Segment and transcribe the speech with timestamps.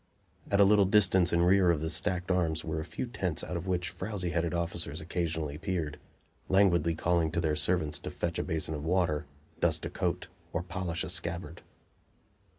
[0.49, 3.55] At a little distance in rear of the stacked arms were a few tents out
[3.55, 5.99] of which frowsy headed officers occasionally peered,
[6.49, 9.27] languidly calling to their servants to fetch a basin of water,
[9.59, 11.61] dust a coat or polish a scabbard.